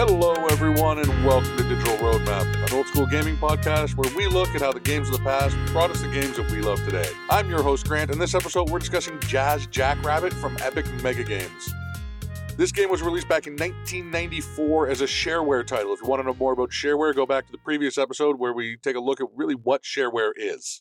Hello, 0.00 0.32
everyone, 0.46 1.00
and 1.00 1.08
welcome 1.24 1.56
to 1.56 1.64
Digital 1.64 1.96
Roadmap, 1.96 2.42
an 2.64 2.72
old 2.72 2.86
school 2.86 3.04
gaming 3.04 3.36
podcast 3.36 3.96
where 3.96 4.08
we 4.16 4.28
look 4.28 4.48
at 4.50 4.60
how 4.60 4.70
the 4.70 4.78
games 4.78 5.08
of 5.08 5.16
the 5.16 5.24
past 5.24 5.56
brought 5.72 5.90
us 5.90 6.00
the 6.00 6.06
games 6.06 6.36
that 6.36 6.48
we 6.52 6.60
love 6.60 6.78
today. 6.84 7.10
I'm 7.28 7.50
your 7.50 7.64
host, 7.64 7.88
Grant, 7.88 8.12
and 8.12 8.20
this 8.20 8.32
episode 8.32 8.70
we're 8.70 8.78
discussing 8.78 9.18
Jazz 9.22 9.66
Jackrabbit 9.66 10.32
from 10.34 10.56
Epic 10.60 10.86
Mega 11.02 11.24
Games. 11.24 11.74
This 12.56 12.70
game 12.70 12.90
was 12.90 13.02
released 13.02 13.28
back 13.28 13.48
in 13.48 13.54
1994 13.54 14.86
as 14.86 15.00
a 15.00 15.04
shareware 15.04 15.66
title. 15.66 15.92
If 15.92 16.00
you 16.00 16.06
want 16.06 16.20
to 16.22 16.26
know 16.28 16.34
more 16.34 16.52
about 16.52 16.70
shareware, 16.70 17.12
go 17.12 17.26
back 17.26 17.46
to 17.46 17.52
the 17.52 17.58
previous 17.58 17.98
episode 17.98 18.38
where 18.38 18.52
we 18.52 18.76
take 18.76 18.94
a 18.94 19.00
look 19.00 19.20
at 19.20 19.26
really 19.34 19.56
what 19.56 19.82
shareware 19.82 20.30
is. 20.36 20.80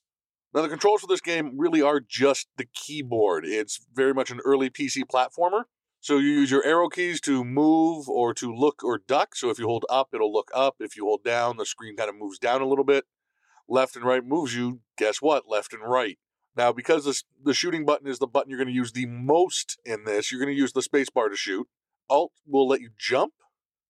Now, 0.53 0.61
the 0.61 0.70
controls 0.70 1.02
for 1.02 1.07
this 1.07 1.21
game 1.21 1.53
really 1.57 1.81
are 1.81 1.99
just 1.99 2.49
the 2.57 2.67
keyboard. 2.71 3.45
It's 3.47 3.79
very 3.95 4.13
much 4.13 4.29
an 4.29 4.41
early 4.45 4.70
PC 4.70 5.05
platformer. 5.11 5.63
So 5.99 6.17
you 6.17 6.29
use 6.29 6.51
your 6.51 6.63
arrow 6.63 6.89
keys 6.89 7.19
to 7.21 7.43
move 7.43 8.07
or 8.07 8.33
to 8.35 8.53
look 8.53 8.83
or 8.83 8.99
duck. 8.99 9.35
So 9.35 9.49
if 9.49 9.59
you 9.59 9.67
hold 9.67 9.85
up, 9.89 10.09
it'll 10.13 10.31
look 10.31 10.51
up. 10.53 10.75
If 10.79 10.95
you 10.95 11.05
hold 11.05 11.23
down, 11.23 11.57
the 11.57 11.65
screen 11.65 11.95
kind 11.97 12.09
of 12.09 12.15
moves 12.15 12.39
down 12.39 12.61
a 12.61 12.67
little 12.67 12.85
bit. 12.85 13.05
Left 13.67 13.95
and 13.95 14.05
right 14.05 14.23
moves 14.23 14.55
you, 14.55 14.79
guess 14.97 15.21
what? 15.21 15.49
Left 15.49 15.73
and 15.73 15.83
right. 15.83 16.17
Now, 16.55 16.71
because 16.71 17.05
this, 17.05 17.23
the 17.43 17.53
shooting 17.53 17.85
button 17.85 18.07
is 18.07 18.19
the 18.19 18.27
button 18.27 18.49
you're 18.49 18.57
going 18.57 18.69
to 18.69 18.73
use 18.73 18.93
the 18.93 19.05
most 19.05 19.77
in 19.85 20.05
this, 20.05 20.31
you're 20.31 20.41
going 20.41 20.53
to 20.53 20.59
use 20.59 20.73
the 20.73 20.81
spacebar 20.81 21.29
to 21.29 21.35
shoot. 21.35 21.67
Alt 22.09 22.31
will 22.47 22.67
let 22.67 22.81
you 22.81 22.89
jump, 22.97 23.33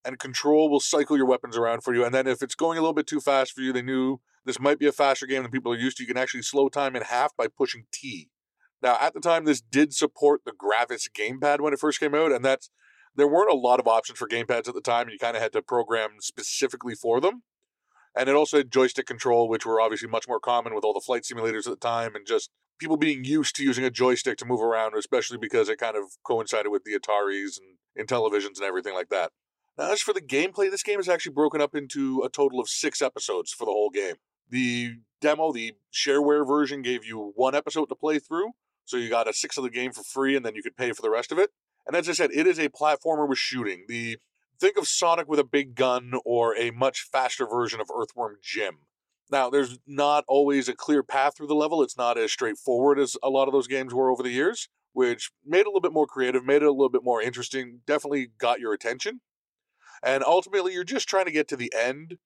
and 0.03 0.19
Control 0.19 0.69
will 0.69 0.79
cycle 0.79 1.15
your 1.15 1.27
weapons 1.27 1.55
around 1.55 1.83
for 1.83 1.93
you. 1.93 2.03
And 2.03 2.13
then 2.13 2.27
if 2.27 2.41
it's 2.41 2.55
going 2.55 2.77
a 2.77 2.81
little 2.81 2.93
bit 2.93 3.07
too 3.07 3.21
fast 3.21 3.53
for 3.53 3.61
you, 3.61 3.71
they 3.71 3.81
knew 3.81 4.19
this 4.43 4.59
might 4.59 4.79
be 4.79 4.87
a 4.87 4.91
faster 4.91 5.25
game 5.25 5.43
than 5.43 5.51
people 5.51 5.71
are 5.71 5.77
used 5.77 5.97
to. 5.97 6.03
You 6.03 6.07
can 6.07 6.17
actually 6.17 6.41
slow 6.41 6.67
time 6.67 6.95
in 6.95 7.03
half 7.03 7.35
by 7.37 7.47
pushing 7.47 7.85
T. 7.91 8.29
Now, 8.81 8.97
at 8.99 9.13
the 9.13 9.19
time, 9.19 9.45
this 9.45 9.61
did 9.61 9.93
support 9.93 10.41
the 10.45 10.53
Gravis 10.55 11.07
gamepad 11.09 11.61
when 11.61 11.73
it 11.73 11.79
first 11.79 11.99
came 11.99 12.13
out, 12.13 12.31
and 12.31 12.45
that's 12.45 12.69
there 13.15 13.27
weren't 13.27 13.51
a 13.51 13.55
lot 13.55 13.79
of 13.79 13.87
options 13.87 14.19
for 14.19 14.27
gamepads 14.27 14.67
at 14.67 14.75
the 14.75 14.81
time. 14.81 15.09
You 15.09 15.17
kind 15.17 15.35
of 15.35 15.41
had 15.41 15.53
to 15.53 15.61
program 15.61 16.17
specifically 16.19 16.93
for 16.93 17.19
them. 17.19 17.41
And 18.15 18.29
it 18.29 18.35
also 18.35 18.57
had 18.57 18.71
joystick 18.71 19.05
control, 19.05 19.49
which 19.49 19.65
were 19.65 19.81
obviously 19.81 20.07
much 20.07 20.27
more 20.27 20.39
common 20.39 20.73
with 20.73 20.83
all 20.83 20.93
the 20.93 21.01
flight 21.01 21.23
simulators 21.23 21.67
at 21.67 21.71
the 21.71 21.87
time 21.87 22.15
and 22.15 22.25
just 22.25 22.49
people 22.79 22.97
being 22.97 23.23
used 23.23 23.55
to 23.55 23.63
using 23.63 23.83
a 23.83 23.89
joystick 23.89 24.37
to 24.37 24.45
move 24.45 24.61
around, 24.61 24.95
especially 24.95 25.37
because 25.37 25.69
it 25.69 25.79
kind 25.79 25.95
of 25.95 26.03
coincided 26.23 26.71
with 26.71 26.83
the 26.83 26.93
Ataris 26.93 27.59
and 27.59 28.07
Intellivisions 28.07 28.57
and 28.57 28.63
everything 28.63 28.93
like 28.93 29.09
that. 29.09 29.31
Now, 29.77 29.91
as 29.91 30.01
for 30.01 30.13
the 30.13 30.21
gameplay, 30.21 30.71
this 30.71 30.83
game 30.83 30.99
is 30.99 31.09
actually 31.09 31.33
broken 31.33 31.61
up 31.61 31.75
into 31.75 32.21
a 32.23 32.29
total 32.29 32.59
of 32.59 32.69
six 32.69 33.01
episodes 33.01 33.51
for 33.51 33.65
the 33.65 33.71
whole 33.71 33.91
game. 33.91 34.15
The 34.49 34.97
demo, 35.21 35.51
the 35.51 35.73
shareware 35.93 36.47
version, 36.47 36.81
gave 36.81 37.05
you 37.05 37.33
one 37.35 37.53
episode 37.53 37.89
to 37.89 37.95
play 37.95 38.17
through, 38.17 38.51
so 38.87 38.97
you 38.97 39.09
got 39.09 39.29
a 39.29 39.33
sixth 39.33 39.57
of 39.57 39.63
the 39.63 39.69
game 39.69 39.91
for 39.91 40.03
free, 40.03 40.35
and 40.35 40.45
then 40.45 40.55
you 40.55 40.63
could 40.63 40.77
pay 40.77 40.91
for 40.93 41.01
the 41.01 41.09
rest 41.09 41.31
of 41.31 41.37
it. 41.37 41.51
And 41.85 41.95
as 41.95 42.09
I 42.09 42.13
said, 42.13 42.31
it 42.33 42.47
is 42.47 42.57
a 42.57 42.69
platformer 42.69 43.27
with 43.27 43.37
shooting. 43.37 43.85
The 43.87 44.17
think 44.59 44.77
of 44.77 44.87
Sonic 44.87 45.27
with 45.27 45.39
a 45.39 45.43
big 45.43 45.75
gun 45.75 46.13
or 46.25 46.57
a 46.57 46.71
much 46.71 47.07
faster 47.11 47.45
version 47.45 47.79
of 47.79 47.89
Earthworm 47.95 48.37
Jim. 48.41 48.79
Now, 49.29 49.49
there's 49.49 49.77
not 49.85 50.23
always 50.27 50.69
a 50.69 50.73
clear 50.73 51.03
path 51.03 51.35
through 51.35 51.47
the 51.47 51.55
level. 51.55 51.83
It's 51.83 51.97
not 51.97 52.17
as 52.17 52.31
straightforward 52.31 52.97
as 52.97 53.17
a 53.21 53.29
lot 53.29 53.47
of 53.47 53.53
those 53.53 53.67
games 53.67 53.93
were 53.93 54.09
over 54.09 54.23
the 54.23 54.31
years, 54.31 54.69
which 54.93 55.31
made 55.45 55.59
it 55.59 55.67
a 55.67 55.69
little 55.69 55.81
bit 55.81 55.93
more 55.93 56.07
creative, 56.07 56.45
made 56.45 56.61
it 56.61 56.67
a 56.67 56.71
little 56.71 56.89
bit 56.89 57.03
more 57.03 57.21
interesting, 57.21 57.81
definitely 57.85 58.29
got 58.37 58.61
your 58.61 58.73
attention. 58.73 59.19
And 60.01 60.23
ultimately, 60.23 60.73
you're 60.73 60.85
just 60.85 61.09
trying 61.09 61.25
to 61.25 61.31
get 61.31 61.47
to 61.49 61.57
the 61.57 61.71
end. 61.77 62.17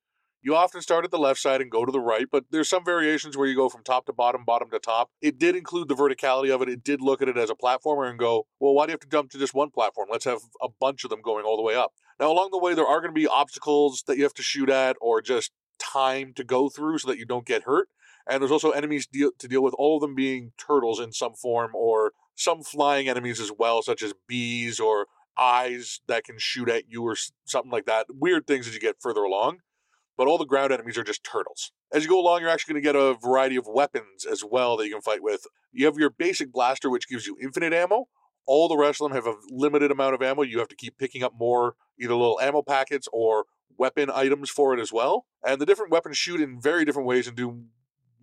You 0.43 0.55
often 0.55 0.81
start 0.81 1.05
at 1.05 1.11
the 1.11 1.19
left 1.19 1.39
side 1.39 1.61
and 1.61 1.69
go 1.69 1.85
to 1.85 1.91
the 1.91 1.99
right, 1.99 2.25
but 2.31 2.45
there's 2.49 2.67
some 2.67 2.83
variations 2.83 3.37
where 3.37 3.47
you 3.47 3.55
go 3.55 3.69
from 3.69 3.83
top 3.83 4.07
to 4.07 4.13
bottom, 4.13 4.43
bottom 4.43 4.71
to 4.71 4.79
top. 4.79 5.11
It 5.21 5.37
did 5.37 5.55
include 5.55 5.87
the 5.87 5.95
verticality 5.95 6.53
of 6.53 6.63
it. 6.63 6.69
It 6.69 6.83
did 6.83 6.99
look 6.99 7.21
at 7.21 7.29
it 7.29 7.37
as 7.37 7.51
a 7.51 7.55
platformer 7.55 8.09
and 8.09 8.17
go, 8.17 8.47
well, 8.59 8.73
why 8.73 8.87
do 8.87 8.89
you 8.89 8.93
have 8.93 9.01
to 9.01 9.07
jump 9.07 9.29
to 9.31 9.37
just 9.37 9.53
one 9.53 9.69
platform? 9.69 10.09
Let's 10.11 10.25
have 10.25 10.39
a 10.59 10.67
bunch 10.67 11.03
of 11.03 11.11
them 11.11 11.21
going 11.21 11.45
all 11.45 11.57
the 11.57 11.61
way 11.61 11.75
up. 11.75 11.93
Now, 12.19 12.31
along 12.31 12.49
the 12.51 12.57
way, 12.57 12.73
there 12.73 12.87
are 12.87 13.01
going 13.01 13.13
to 13.13 13.19
be 13.19 13.27
obstacles 13.27 14.03
that 14.07 14.17
you 14.17 14.23
have 14.23 14.33
to 14.33 14.41
shoot 14.41 14.69
at 14.69 14.95
or 14.99 15.21
just 15.21 15.51
time 15.77 16.33
to 16.33 16.43
go 16.43 16.69
through 16.69 16.97
so 16.97 17.09
that 17.09 17.19
you 17.19 17.25
don't 17.25 17.45
get 17.45 17.63
hurt. 17.63 17.89
And 18.27 18.41
there's 18.41 18.51
also 18.51 18.71
enemies 18.71 19.05
deal- 19.05 19.31
to 19.37 19.47
deal 19.47 19.61
with, 19.61 19.75
all 19.77 19.97
of 19.97 20.01
them 20.01 20.15
being 20.15 20.53
turtles 20.57 20.99
in 20.99 21.11
some 21.11 21.35
form 21.35 21.75
or 21.75 22.13
some 22.35 22.63
flying 22.63 23.07
enemies 23.07 23.39
as 23.39 23.51
well, 23.55 23.83
such 23.83 24.01
as 24.01 24.15
bees 24.27 24.79
or 24.79 25.05
eyes 25.37 26.01
that 26.07 26.23
can 26.23 26.37
shoot 26.39 26.67
at 26.67 26.85
you 26.89 27.03
or 27.03 27.15
something 27.45 27.71
like 27.71 27.85
that. 27.85 28.07
Weird 28.09 28.47
things 28.47 28.67
as 28.67 28.73
you 28.73 28.79
get 28.79 28.95
further 28.99 29.21
along. 29.21 29.59
But 30.17 30.27
all 30.27 30.37
the 30.37 30.45
ground 30.45 30.71
enemies 30.71 30.97
are 30.97 31.03
just 31.03 31.23
turtles. 31.23 31.71
As 31.93 32.03
you 32.03 32.09
go 32.09 32.19
along, 32.19 32.41
you're 32.41 32.49
actually 32.49 32.73
going 32.73 32.83
to 32.83 32.87
get 32.87 32.95
a 32.95 33.15
variety 33.15 33.55
of 33.55 33.65
weapons 33.67 34.25
as 34.29 34.43
well 34.43 34.77
that 34.77 34.85
you 34.85 34.93
can 34.93 35.01
fight 35.01 35.23
with. 35.23 35.45
You 35.71 35.85
have 35.85 35.97
your 35.97 36.09
basic 36.09 36.51
blaster, 36.51 36.89
which 36.89 37.07
gives 37.07 37.25
you 37.25 37.37
infinite 37.41 37.73
ammo. 37.73 38.07
All 38.45 38.67
the 38.67 38.77
rest 38.77 39.01
of 39.01 39.09
them 39.09 39.15
have 39.15 39.27
a 39.27 39.35
limited 39.49 39.91
amount 39.91 40.15
of 40.15 40.21
ammo. 40.21 40.41
You 40.41 40.59
have 40.59 40.67
to 40.69 40.75
keep 40.75 40.97
picking 40.97 41.23
up 41.23 41.33
more, 41.39 41.75
either 41.99 42.13
little 42.13 42.39
ammo 42.39 42.61
packets 42.61 43.07
or 43.13 43.45
weapon 43.77 44.11
items 44.13 44.49
for 44.49 44.73
it 44.73 44.79
as 44.79 44.91
well. 44.91 45.25
And 45.45 45.59
the 45.59 45.65
different 45.65 45.91
weapons 45.91 46.17
shoot 46.17 46.41
in 46.41 46.59
very 46.59 46.85
different 46.85 47.07
ways 47.07 47.27
and 47.27 47.35
do 47.35 47.63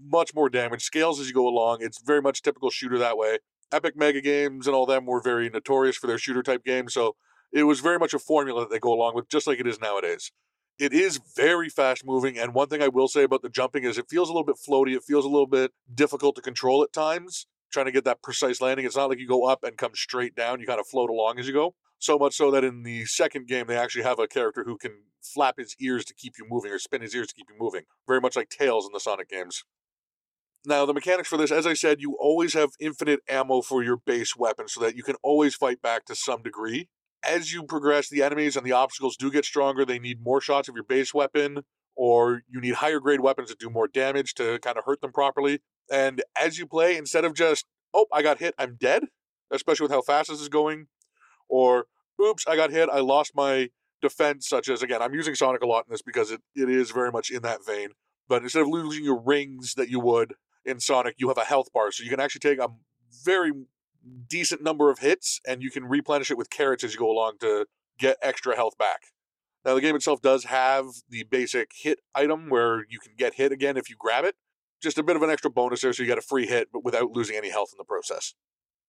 much 0.00 0.34
more 0.34 0.48
damage. 0.48 0.82
Scales 0.82 1.18
as 1.18 1.28
you 1.28 1.34
go 1.34 1.48
along. 1.48 1.78
It's 1.80 2.00
very 2.00 2.22
much 2.22 2.42
typical 2.42 2.70
shooter 2.70 2.98
that 2.98 3.16
way. 3.16 3.38
Epic 3.72 3.96
Mega 3.96 4.20
Games 4.20 4.66
and 4.66 4.74
all 4.74 4.86
them 4.86 5.06
were 5.06 5.20
very 5.20 5.50
notorious 5.50 5.96
for 5.96 6.06
their 6.06 6.18
shooter 6.18 6.42
type 6.42 6.64
games, 6.64 6.94
so 6.94 7.16
it 7.52 7.64
was 7.64 7.80
very 7.80 7.98
much 7.98 8.14
a 8.14 8.18
formula 8.18 8.60
that 8.60 8.70
they 8.70 8.78
go 8.78 8.92
along 8.92 9.14
with, 9.14 9.28
just 9.28 9.46
like 9.46 9.60
it 9.60 9.66
is 9.66 9.80
nowadays. 9.80 10.32
It 10.78 10.92
is 10.92 11.20
very 11.34 11.68
fast 11.68 12.06
moving, 12.06 12.38
and 12.38 12.54
one 12.54 12.68
thing 12.68 12.82
I 12.82 12.88
will 12.88 13.08
say 13.08 13.24
about 13.24 13.42
the 13.42 13.48
jumping 13.48 13.82
is 13.82 13.98
it 13.98 14.08
feels 14.08 14.28
a 14.28 14.32
little 14.32 14.44
bit 14.44 14.56
floaty. 14.56 14.94
It 14.94 15.02
feels 15.02 15.24
a 15.24 15.28
little 15.28 15.46
bit 15.48 15.72
difficult 15.92 16.36
to 16.36 16.42
control 16.42 16.84
at 16.84 16.92
times, 16.92 17.46
trying 17.72 17.86
to 17.86 17.92
get 17.92 18.04
that 18.04 18.22
precise 18.22 18.60
landing. 18.60 18.86
It's 18.86 18.96
not 18.96 19.08
like 19.08 19.18
you 19.18 19.26
go 19.26 19.44
up 19.46 19.64
and 19.64 19.76
come 19.76 19.92
straight 19.94 20.36
down, 20.36 20.60
you 20.60 20.66
kind 20.66 20.78
of 20.78 20.86
float 20.86 21.10
along 21.10 21.40
as 21.40 21.48
you 21.48 21.52
go. 21.52 21.74
So 21.98 22.16
much 22.16 22.36
so 22.36 22.52
that 22.52 22.62
in 22.62 22.84
the 22.84 23.06
second 23.06 23.48
game, 23.48 23.66
they 23.66 23.76
actually 23.76 24.04
have 24.04 24.20
a 24.20 24.28
character 24.28 24.62
who 24.64 24.78
can 24.78 24.92
flap 25.20 25.56
his 25.58 25.74
ears 25.80 26.04
to 26.04 26.14
keep 26.14 26.34
you 26.38 26.46
moving 26.48 26.70
or 26.70 26.78
spin 26.78 27.02
his 27.02 27.12
ears 27.12 27.26
to 27.26 27.34
keep 27.34 27.48
you 27.50 27.56
moving. 27.58 27.82
Very 28.06 28.20
much 28.20 28.36
like 28.36 28.48
Tails 28.48 28.86
in 28.86 28.92
the 28.92 29.00
Sonic 29.00 29.28
games. 29.28 29.64
Now, 30.64 30.86
the 30.86 30.94
mechanics 30.94 31.28
for 31.28 31.36
this, 31.36 31.50
as 31.50 31.66
I 31.66 31.74
said, 31.74 32.00
you 32.00 32.16
always 32.20 32.54
have 32.54 32.70
infinite 32.78 33.20
ammo 33.28 33.62
for 33.62 33.82
your 33.82 33.96
base 33.96 34.36
weapon 34.36 34.68
so 34.68 34.80
that 34.80 34.94
you 34.94 35.02
can 35.02 35.16
always 35.24 35.56
fight 35.56 35.82
back 35.82 36.04
to 36.04 36.14
some 36.14 36.42
degree. 36.42 36.88
As 37.26 37.52
you 37.52 37.64
progress, 37.64 38.08
the 38.08 38.22
enemies 38.22 38.56
and 38.56 38.64
the 38.64 38.72
obstacles 38.72 39.16
do 39.16 39.30
get 39.30 39.44
stronger. 39.44 39.84
They 39.84 39.98
need 39.98 40.22
more 40.22 40.40
shots 40.40 40.68
of 40.68 40.74
your 40.74 40.84
base 40.84 41.12
weapon, 41.12 41.64
or 41.96 42.42
you 42.48 42.60
need 42.60 42.74
higher 42.74 43.00
grade 43.00 43.20
weapons 43.20 43.48
that 43.48 43.58
do 43.58 43.70
more 43.70 43.88
damage 43.88 44.34
to 44.34 44.58
kind 44.60 44.78
of 44.78 44.84
hurt 44.84 45.00
them 45.00 45.12
properly. 45.12 45.60
And 45.90 46.22
as 46.40 46.58
you 46.58 46.66
play, 46.66 46.96
instead 46.96 47.24
of 47.24 47.34
just, 47.34 47.66
oh, 47.92 48.06
I 48.12 48.22
got 48.22 48.38
hit, 48.38 48.54
I'm 48.58 48.76
dead, 48.76 49.04
especially 49.50 49.84
with 49.84 49.92
how 49.92 50.02
fast 50.02 50.30
this 50.30 50.40
is 50.40 50.48
going, 50.48 50.86
or 51.48 51.86
oops, 52.22 52.44
I 52.46 52.56
got 52.56 52.70
hit, 52.70 52.88
I 52.90 53.00
lost 53.00 53.32
my 53.34 53.70
defense, 54.00 54.48
such 54.48 54.68
as, 54.68 54.82
again, 54.82 55.02
I'm 55.02 55.14
using 55.14 55.34
Sonic 55.34 55.62
a 55.62 55.66
lot 55.66 55.86
in 55.86 55.90
this 55.90 56.02
because 56.02 56.30
it, 56.30 56.40
it 56.54 56.68
is 56.68 56.90
very 56.90 57.10
much 57.10 57.30
in 57.30 57.42
that 57.42 57.66
vein. 57.66 57.90
But 58.28 58.42
instead 58.42 58.62
of 58.62 58.68
losing 58.68 59.04
your 59.04 59.20
rings 59.20 59.74
that 59.74 59.88
you 59.88 60.00
would 60.00 60.34
in 60.64 60.80
Sonic, 60.80 61.16
you 61.18 61.28
have 61.28 61.38
a 61.38 61.44
health 61.44 61.72
bar. 61.72 61.90
So 61.90 62.04
you 62.04 62.10
can 62.10 62.20
actually 62.20 62.40
take 62.40 62.58
a 62.58 62.68
very 63.24 63.52
decent 64.28 64.62
number 64.62 64.90
of 64.90 64.98
hits 64.98 65.40
and 65.46 65.62
you 65.62 65.70
can 65.70 65.84
replenish 65.84 66.30
it 66.30 66.38
with 66.38 66.50
carrots 66.50 66.84
as 66.84 66.94
you 66.94 66.98
go 66.98 67.10
along 67.10 67.34
to 67.40 67.66
get 67.98 68.16
extra 68.22 68.56
health 68.56 68.78
back. 68.78 69.00
Now, 69.64 69.74
the 69.74 69.80
game 69.80 69.96
itself 69.96 70.20
does 70.22 70.44
have 70.44 70.86
the 71.08 71.24
basic 71.24 71.72
hit 71.74 72.00
item 72.14 72.48
where 72.48 72.84
you 72.88 72.98
can 72.98 73.12
get 73.18 73.34
hit 73.34 73.52
again 73.52 73.76
if 73.76 73.90
you 73.90 73.96
grab 73.98 74.24
it. 74.24 74.36
Just 74.80 74.98
a 74.98 75.02
bit 75.02 75.16
of 75.16 75.22
an 75.22 75.30
extra 75.30 75.50
bonus 75.50 75.80
there, 75.80 75.92
so 75.92 76.02
you 76.02 76.06
get 76.06 76.18
a 76.18 76.22
free 76.22 76.46
hit, 76.46 76.68
but 76.72 76.84
without 76.84 77.10
losing 77.10 77.36
any 77.36 77.50
health 77.50 77.70
in 77.72 77.78
the 77.78 77.84
process. 77.84 78.34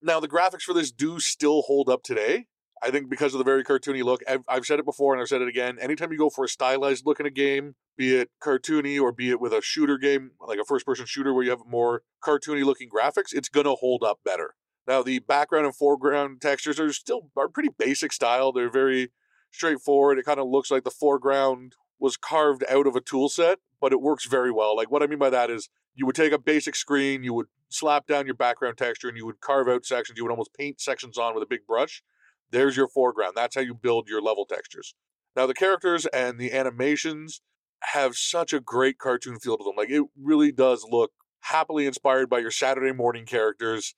Now, 0.01 0.19
the 0.19 0.27
graphics 0.27 0.61
for 0.61 0.73
this 0.73 0.91
do 0.91 1.19
still 1.19 1.63
hold 1.63 1.89
up 1.89 2.03
today. 2.03 2.45
I 2.81 2.91
think 2.91 3.09
because 3.09 3.33
of 3.33 3.39
the 3.39 3.43
very 3.43 3.63
cartoony 3.63 4.03
look, 4.03 4.21
I've, 4.27 4.43
I've 4.47 4.65
said 4.65 4.79
it 4.79 4.85
before 4.85 5.13
and 5.13 5.21
I've 5.21 5.27
said 5.27 5.41
it 5.41 5.49
again. 5.49 5.77
Anytime 5.79 6.11
you 6.11 6.17
go 6.17 6.29
for 6.29 6.45
a 6.45 6.47
stylized 6.47 7.05
look 7.05 7.19
in 7.19 7.25
a 7.25 7.31
game, 7.31 7.75
be 7.97 8.15
it 8.15 8.29
cartoony 8.41 9.01
or 9.01 9.11
be 9.11 9.29
it 9.31 9.41
with 9.41 9.51
a 9.51 9.61
shooter 9.61 9.97
game, 9.97 10.31
like 10.39 10.59
a 10.59 10.63
first 10.63 10.85
person 10.85 11.05
shooter 11.05 11.33
where 11.33 11.43
you 11.43 11.49
have 11.49 11.65
more 11.67 12.03
cartoony 12.23 12.63
looking 12.63 12.89
graphics, 12.89 13.33
it's 13.33 13.49
going 13.49 13.65
to 13.65 13.75
hold 13.75 14.03
up 14.03 14.19
better. 14.23 14.55
Now, 14.89 15.03
the 15.03 15.19
background 15.19 15.67
and 15.67 15.75
foreground 15.75 16.41
textures 16.41 16.79
are 16.79 16.91
still 16.91 17.29
are 17.37 17.47
pretty 17.47 17.69
basic 17.77 18.11
style. 18.11 18.51
They're 18.51 18.71
very 18.71 19.11
straightforward. 19.51 20.17
It 20.17 20.25
kind 20.25 20.39
of 20.39 20.47
looks 20.47 20.71
like 20.71 20.83
the 20.83 20.89
foreground 20.89 21.75
was 21.99 22.17
carved 22.17 22.63
out 22.67 22.87
of 22.87 22.95
a 22.95 23.01
tool 23.01 23.29
set, 23.29 23.59
but 23.79 23.93
it 23.93 24.01
works 24.01 24.25
very 24.25 24.51
well. 24.51 24.75
Like 24.75 24.89
what 24.89 25.03
I 25.03 25.07
mean 25.07 25.19
by 25.19 25.29
that 25.29 25.51
is 25.51 25.69
you 25.93 26.07
would 26.07 26.15
take 26.15 26.31
a 26.31 26.39
basic 26.39 26.75
screen, 26.75 27.23
you 27.23 27.35
would 27.35 27.45
slap 27.69 28.07
down 28.07 28.25
your 28.25 28.33
background 28.33 28.79
texture, 28.79 29.07
and 29.07 29.15
you 29.15 29.27
would 29.27 29.41
carve 29.41 29.67
out 29.67 29.85
sections. 29.85 30.17
You 30.17 30.23
would 30.23 30.31
almost 30.31 30.55
paint 30.57 30.81
sections 30.81 31.19
on 31.19 31.35
with 31.35 31.43
a 31.43 31.47
big 31.47 31.67
brush. 31.67 32.01
There's 32.49 32.75
your 32.75 32.87
foreground. 32.87 33.33
That's 33.35 33.53
how 33.53 33.61
you 33.61 33.75
build 33.75 34.09
your 34.09 34.23
level 34.23 34.47
textures. 34.47 34.95
Now, 35.35 35.45
the 35.45 35.53
characters 35.53 36.07
and 36.07 36.39
the 36.39 36.51
animations 36.51 37.41
have 37.81 38.15
such 38.15 38.53
a 38.53 38.59
great 38.59 38.97
cartoon 38.97 39.37
feel 39.37 39.55
to 39.55 39.63
them. 39.63 39.75
Like, 39.77 39.91
it 39.91 40.03
really 40.19 40.51
does 40.51 40.83
look 40.89 41.11
happily 41.41 41.85
inspired 41.85 42.27
by 42.27 42.39
your 42.39 42.49
Saturday 42.49 42.91
morning 42.91 43.27
characters. 43.27 43.93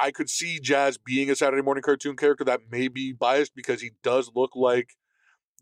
I 0.00 0.10
could 0.10 0.30
see 0.30 0.58
Jazz 0.60 0.98
being 0.98 1.30
a 1.30 1.36
Saturday 1.36 1.62
morning 1.62 1.82
cartoon 1.82 2.16
character 2.16 2.44
that 2.44 2.60
may 2.70 2.88
be 2.88 3.12
biased 3.12 3.54
because 3.54 3.80
he 3.80 3.90
does 4.02 4.30
look 4.34 4.50
like 4.54 4.94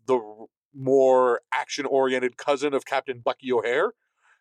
the 0.07 0.19
more 0.73 1.41
action 1.53 1.85
oriented 1.85 2.37
cousin 2.37 2.73
of 2.73 2.85
Captain 2.85 3.19
Bucky 3.19 3.51
O'Hare. 3.51 3.93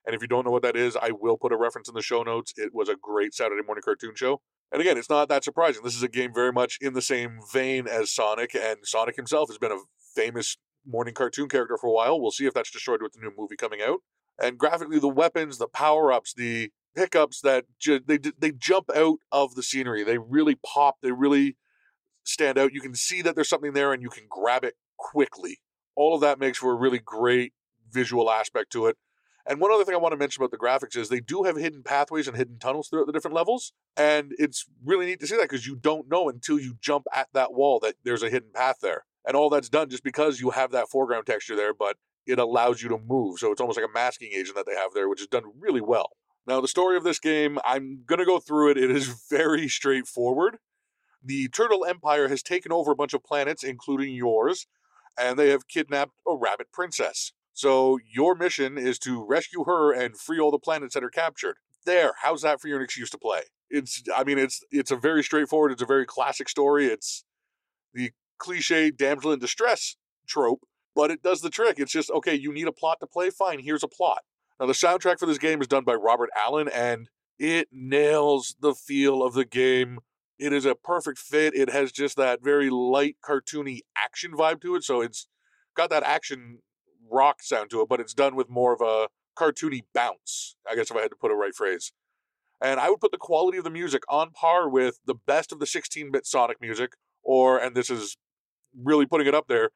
And 0.07 0.15
if 0.15 0.23
you 0.23 0.29
don't 0.29 0.45
know 0.45 0.51
what 0.51 0.63
that 0.63 0.77
is, 0.77 0.97
I 0.97 1.11
will 1.11 1.37
put 1.37 1.53
a 1.53 1.57
reference 1.57 1.89
in 1.89 1.95
the 1.95 2.03
show 2.03 2.23
notes. 2.23 2.55
It 2.57 2.75
was 2.75 2.89
a 2.89 2.97
great 3.01 3.35
Saturday 3.35 3.63
morning 3.65 3.83
cartoon 3.85 4.15
show. 4.15 4.41
And 4.73 4.81
again, 4.81 4.97
it's 4.97 5.11
not 5.11 5.29
that 5.29 5.45
surprising. 5.45 5.83
This 5.83 5.97
is 5.97 6.03
a 6.03 6.09
game 6.09 6.33
very 6.33 6.53
much 6.53 6.79
in 6.81 6.95
the 6.95 7.03
same 7.03 7.41
vein 7.53 7.87
as 7.89 8.11
Sonic, 8.11 8.55
and 8.55 8.79
Sonic 8.85 9.17
himself 9.17 9.49
has 9.49 9.59
been 9.59 9.73
a 9.73 9.79
famous 10.15 10.57
morning 10.87 11.13
cartoon 11.13 11.49
character 11.49 11.77
for 11.77 11.89
a 11.89 11.93
while. 11.93 12.21
We'll 12.21 12.31
see 12.31 12.47
if 12.47 12.55
that's 12.55 12.71
destroyed 12.71 13.03
with 13.03 13.13
the 13.13 13.21
new 13.21 13.33
movie 13.37 13.57
coming 13.57 13.81
out. 13.83 13.99
And 14.41 14.57
graphically, 14.57 14.99
the 14.99 15.09
weapons, 15.09 15.59
the 15.59 15.69
power 15.69 16.13
ups, 16.13 16.33
the 16.33 16.71
pickups 16.95 17.41
that 17.43 17.65
ju- 17.79 18.01
they 18.05 18.19
they 18.19 18.53
jump 18.53 18.91
out 18.95 19.19
of 19.33 19.55
the 19.55 19.63
scenery. 19.63 20.03
They 20.05 20.19
really 20.19 20.57
pop. 20.57 20.97
They 21.03 21.13
really 21.13 21.57
stand 22.25 22.59
out. 22.59 22.73
You 22.73 22.81
can 22.81 22.95
see 22.95 23.23
that 23.23 23.35
there's 23.35 23.49
something 23.49 23.73
there, 23.73 23.93
and 23.93 24.03
you 24.03 24.11
can 24.11 24.25
grab 24.29 24.65
it 24.65 24.75
quickly. 24.99 25.59
All 25.97 26.15
of 26.15 26.21
that 26.21 26.39
makes 26.39 26.59
for 26.59 26.73
a 26.73 26.77
really 26.77 26.99
great 26.99 27.53
visual 27.91 28.31
aspect 28.31 28.73
to 28.73 28.87
it. 28.87 28.97
And 29.47 29.61
one 29.61 29.73
other 29.73 29.85
thing 29.85 29.95
I 29.95 29.99
want 29.99 30.13
to 30.13 30.19
mention 30.19 30.43
about 30.43 30.51
the 30.51 30.59
graphics 30.59 30.97
is 30.97 31.09
they 31.09 31.21
do 31.21 31.45
have 31.45 31.57
hidden 31.57 31.83
pathways 31.83 32.29
and 32.29 32.37
hidden 32.37 32.59
tunnels 32.59 32.89
throughout 32.89 33.07
the 33.07 33.13
different 33.13 33.35
levels. 33.35 33.73
And 33.97 34.33
it's 34.39 34.67
really 34.85 35.07
neat 35.07 35.21
to 35.21 35.27
see 35.27 35.37
that 35.37 35.49
because 35.49 35.67
you 35.67 35.77
don't 35.77 36.09
know 36.09 36.29
until 36.29 36.59
you 36.59 36.77
jump 36.81 37.07
at 37.13 37.29
that 37.33 37.55
wall 37.55 37.81
that 37.81 37.97
there's 38.05 38.23
a 38.23 38.31
hidden 38.31 38.51
path 38.55 38.77
there. 38.83 39.05
And 39.27 39.37
all 39.37 39.51
that's 39.51 39.69
done 39.69 39.89
just 39.89 40.05
because 40.05 40.41
you 40.41 40.51
have 40.51 40.71
that 40.73 40.89
foreground 40.89 41.27
texture 41.27 41.57
there, 41.57 41.75
but 41.75 41.97
it 42.27 42.39
allows 42.39 42.83
you 42.83 42.89
to 42.91 42.99
move. 42.99 43.39
So 43.39 43.51
it's 43.51 43.61
almost 43.61 43.79
like 43.79 43.89
a 43.89 43.93
masking 43.93 44.31
agent 44.33 44.57
that 44.57 44.67
they 44.67 44.77
have 44.77 44.93
there, 44.95 45.09
which 45.09 45.21
is 45.21 45.27
done 45.27 45.45
really 45.59 45.81
well. 45.81 46.11
Now, 46.51 46.61
the 46.61 46.67
story 46.67 46.97
of 46.97 47.05
this 47.05 47.21
game, 47.21 47.61
I'm 47.65 48.03
going 48.05 48.19
to 48.19 48.25
go 48.25 48.41
through 48.41 48.73
it. 48.73 48.77
It 48.77 48.91
is 48.91 49.25
very 49.31 49.69
straightforward. 49.69 50.59
The 51.25 51.47
Turtle 51.47 51.85
Empire 51.85 52.27
has 52.27 52.43
taken 52.43 52.73
over 52.73 52.91
a 52.91 52.97
bunch 52.97 53.15
of 53.15 53.23
planets, 53.23 53.63
including 53.63 54.13
yours, 54.13 54.67
and 55.17 55.39
they 55.39 55.51
have 55.51 55.69
kidnapped 55.69 56.11
a 56.27 56.35
rabbit 56.35 56.73
princess. 56.73 57.31
So 57.53 58.01
your 58.13 58.35
mission 58.35 58.79
is 58.79 58.99
to 59.01 59.25
rescue 59.25 59.63
her 59.63 59.93
and 59.93 60.19
free 60.19 60.41
all 60.41 60.51
the 60.51 60.59
planets 60.59 60.95
that 60.95 61.05
are 61.05 61.11
captured. 61.11 61.55
There, 61.87 62.15
how's 62.21 62.43
that 62.43 62.61
for 62.61 62.67
your 62.67 62.83
excuse 62.83 63.11
to 63.11 63.19
play? 63.19 63.43
It's 63.71 64.03
I 64.17 64.25
mean 64.25 64.39
it's 64.39 64.61
it's 64.73 64.91
a 64.91 64.97
very 64.97 65.23
straightforward, 65.23 65.71
it's 65.71 65.83
a 65.83 65.87
very 65.87 66.05
classic 66.05 66.49
story. 66.49 66.87
It's 66.87 67.25
the 67.95 68.11
cliche 68.39 68.91
damsel 68.91 69.31
in 69.31 69.39
distress 69.39 69.95
trope, 70.27 70.67
but 70.97 71.13
it 71.13 71.23
does 71.23 71.43
the 71.43 71.51
trick. 71.51 71.79
It's 71.79 71.93
just 71.93 72.11
okay, 72.11 72.35
you 72.35 72.53
need 72.53 72.67
a 72.67 72.73
plot 72.73 72.99
to 73.01 73.07
play, 73.07 73.31
fine, 73.31 73.61
here's 73.61 73.85
a 73.85 73.89
plot. 73.89 74.23
Now 74.61 74.67
the 74.67 74.75
soundtrack 74.75 75.19
for 75.19 75.25
this 75.25 75.39
game 75.39 75.63
is 75.63 75.67
done 75.67 75.85
by 75.85 75.95
Robert 75.95 76.29
Allen 76.37 76.69
and 76.69 77.09
it 77.39 77.69
nails 77.73 78.57
the 78.61 78.75
feel 78.75 79.23
of 79.23 79.33
the 79.33 79.47
game. 79.47 80.01
It 80.39 80.53
is 80.53 80.67
a 80.67 80.75
perfect 80.75 81.19
fit. 81.19 81.55
It 81.55 81.71
has 81.71 81.91
just 81.91 82.19
that 82.19 82.45
very 82.45 82.69
light 82.69 83.17
cartoony 83.25 83.81
action 83.97 84.33
vibe 84.33 84.61
to 84.61 84.75
it, 84.75 84.85
so 84.85 85.01
it's 85.01 85.27
got 85.75 85.89
that 85.89 86.03
action 86.03 86.59
rock 87.11 87.43
sound 87.43 87.71
to 87.71 87.81
it, 87.81 87.89
but 87.89 88.01
it's 88.01 88.13
done 88.13 88.37
with 88.37 88.51
more 88.51 88.75
of 88.75 88.83
a 88.83 89.09
cartoony 89.35 89.81
bounce. 89.95 90.57
I 90.71 90.75
guess 90.75 90.91
if 90.91 90.97
I 90.97 91.01
had 91.01 91.11
to 91.11 91.17
put 91.17 91.31
a 91.31 91.37
right 91.37 91.55
phrase. 91.55 91.93
And 92.63 92.79
I 92.79 92.91
would 92.91 93.01
put 93.01 93.13
the 93.13 93.19
quality 93.19 93.57
of 93.57 93.65
the 93.65 93.71
music 93.71 94.03
on 94.11 94.31
par 94.33 94.69
with 94.69 95.01
the 95.07 95.15
best 95.15 95.53
of 95.53 95.59
the 95.59 95.67
16 95.67 96.13
bit 96.13 96.27
Sonic 96.27 96.61
music, 96.61 96.93
or, 97.23 97.59
and 97.59 97.75
this 97.75 97.89
is 97.89 98.19
really 98.79 99.07
putting 99.07 99.27
it 99.27 99.35
up 99.35 99.49
there, 99.49 99.71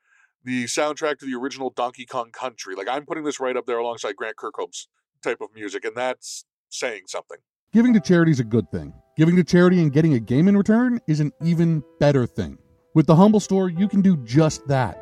the 0.44 0.64
soundtrack 0.64 1.19
to 1.19 1.26
the 1.26 1.35
original 1.35 1.70
Donkey 1.70 2.06
Kong 2.06 2.31
Country. 2.31 2.75
Like, 2.75 2.88
I'm 2.88 3.06
putting 3.06 3.25
this 3.25 3.41
right 3.41 3.56
up 3.56 3.67
there 3.67 3.79
alongside 3.79 4.17
Grant 4.17 4.37
Kirkhope's 4.37 4.88
type 5.23 5.41
of 5.41 5.49
music, 5.55 5.85
and 5.85 5.96
that's 5.96 6.44
saying 6.69 7.02
something. 7.06 7.38
Giving 7.73 7.93
to 7.94 8.00
charity 8.00 8.31
is 8.31 8.41
a 8.41 8.44
good 8.44 8.70
thing. 8.70 8.93
Giving 9.17 9.37
to 9.37 9.44
charity 9.44 9.81
and 9.81 9.93
getting 9.93 10.14
a 10.14 10.20
game 10.20 10.49
in 10.49 10.56
return 10.56 11.00
is 11.06 11.20
an 11.20 11.32
even 11.43 11.82
better 11.99 12.26
thing. 12.26 12.58
With 12.94 13.06
the 13.06 13.17
Humble 13.17 13.41
Store, 13.41 13.69
you 13.69 13.88
can 13.88 14.00
do 14.00 14.17
just 14.19 14.67
that. 14.69 15.00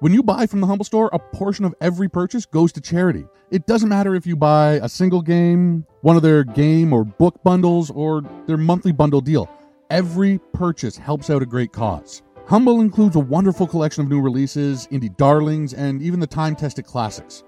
When 0.00 0.12
you 0.12 0.22
buy 0.22 0.46
from 0.46 0.60
the 0.60 0.66
Humble 0.66 0.84
Store, 0.84 1.08
a 1.12 1.18
portion 1.18 1.64
of 1.64 1.74
every 1.80 2.08
purchase 2.08 2.44
goes 2.44 2.72
to 2.72 2.80
charity. 2.80 3.24
It 3.50 3.66
doesn't 3.66 3.88
matter 3.88 4.14
if 4.14 4.26
you 4.26 4.36
buy 4.36 4.80
a 4.82 4.88
single 4.88 5.22
game, 5.22 5.86
one 6.00 6.16
of 6.16 6.22
their 6.22 6.42
game 6.44 6.92
or 6.92 7.04
book 7.04 7.42
bundles, 7.44 7.90
or 7.90 8.22
their 8.46 8.56
monthly 8.56 8.92
bundle 8.92 9.20
deal. 9.20 9.48
Every 9.90 10.38
purchase 10.52 10.96
helps 10.96 11.30
out 11.30 11.42
a 11.42 11.46
great 11.46 11.72
cause. 11.72 12.22
Humble 12.48 12.80
includes 12.80 13.16
a 13.16 13.20
wonderful 13.20 13.66
collection 13.66 14.02
of 14.02 14.10
new 14.10 14.20
releases, 14.20 14.86
indie 14.88 15.16
darlings, 15.16 15.72
and 15.72 16.02
even 16.02 16.20
the 16.20 16.26
time 16.26 16.56
tested 16.56 16.84
classics. 16.84 17.44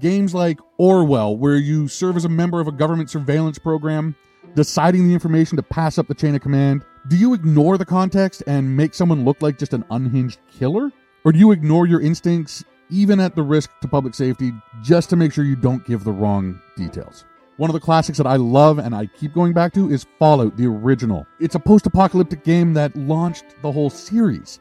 Games 0.00 0.34
like 0.34 0.58
Orwell, 0.78 1.36
where 1.36 1.56
you 1.56 1.86
serve 1.86 2.16
as 2.16 2.24
a 2.24 2.30
member 2.30 2.58
of 2.58 2.66
a 2.66 2.72
government 2.72 3.10
surveillance 3.10 3.58
program, 3.58 4.16
deciding 4.54 5.06
the 5.06 5.14
information 5.14 5.56
to 5.56 5.62
pass 5.62 5.98
up 5.98 6.08
the 6.08 6.14
chain 6.14 6.34
of 6.34 6.40
command. 6.40 6.84
Do 7.08 7.16
you 7.16 7.34
ignore 7.34 7.78
the 7.78 7.84
context 7.84 8.42
and 8.46 8.76
make 8.76 8.94
someone 8.94 9.24
look 9.24 9.42
like 9.42 9.58
just 9.58 9.74
an 9.74 9.84
unhinged 9.90 10.40
killer? 10.50 10.90
Or 11.24 11.32
do 11.32 11.38
you 11.38 11.52
ignore 11.52 11.86
your 11.86 12.00
instincts, 12.00 12.64
even 12.90 13.20
at 13.20 13.36
the 13.36 13.42
risk 13.42 13.70
to 13.80 13.88
public 13.88 14.14
safety, 14.14 14.52
just 14.82 15.10
to 15.10 15.16
make 15.16 15.32
sure 15.32 15.44
you 15.44 15.56
don't 15.56 15.84
give 15.86 16.04
the 16.04 16.12
wrong 16.12 16.60
details? 16.76 17.24
One 17.58 17.68
of 17.68 17.74
the 17.74 17.80
classics 17.80 18.18
that 18.18 18.26
I 18.28 18.36
love 18.36 18.78
and 18.78 18.94
I 18.94 19.06
keep 19.06 19.34
going 19.34 19.52
back 19.52 19.72
to 19.74 19.90
is 19.90 20.06
Fallout, 20.20 20.56
the 20.56 20.66
original. 20.66 21.26
It's 21.40 21.56
a 21.56 21.58
post 21.58 21.86
apocalyptic 21.86 22.44
game 22.44 22.72
that 22.74 22.94
launched 22.94 23.44
the 23.62 23.72
whole 23.72 23.90
series. 23.90 24.60